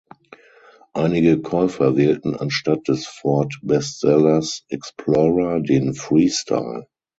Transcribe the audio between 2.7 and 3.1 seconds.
des